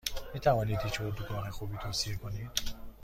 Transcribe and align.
میتوانید 0.33 0.79
هیچ 0.81 1.01
اردوگاه 1.01 1.51
خوبی 1.51 1.77
توصیه 1.77 2.15
کنید؟ 2.15 2.51